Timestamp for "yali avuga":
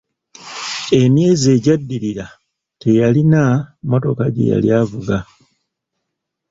4.51-5.17